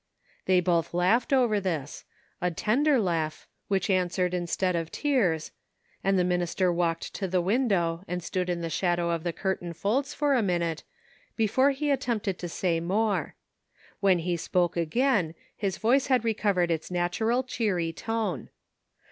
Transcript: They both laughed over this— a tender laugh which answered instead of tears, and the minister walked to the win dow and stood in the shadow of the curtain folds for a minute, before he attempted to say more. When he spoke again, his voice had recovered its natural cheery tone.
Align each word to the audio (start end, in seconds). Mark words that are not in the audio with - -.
They 0.45 0.61
both 0.61 0.95
laughed 0.95 1.31
over 1.31 1.59
this— 1.59 2.05
a 2.41 2.49
tender 2.49 2.97
laugh 2.99 3.45
which 3.67 3.87
answered 3.87 4.33
instead 4.33 4.75
of 4.75 4.91
tears, 4.91 5.51
and 6.03 6.17
the 6.17 6.23
minister 6.23 6.73
walked 6.73 7.13
to 7.13 7.27
the 7.27 7.39
win 7.39 7.67
dow 7.67 8.03
and 8.07 8.23
stood 8.23 8.49
in 8.49 8.61
the 8.61 8.69
shadow 8.71 9.11
of 9.11 9.23
the 9.23 9.31
curtain 9.31 9.73
folds 9.73 10.11
for 10.15 10.33
a 10.33 10.41
minute, 10.41 10.81
before 11.35 11.69
he 11.69 11.91
attempted 11.91 12.39
to 12.39 12.49
say 12.49 12.79
more. 12.79 13.35
When 13.99 14.17
he 14.17 14.37
spoke 14.37 14.75
again, 14.75 15.35
his 15.55 15.77
voice 15.77 16.07
had 16.07 16.23
recovered 16.25 16.71
its 16.71 16.89
natural 16.89 17.43
cheery 17.43 17.93
tone. 17.93 18.49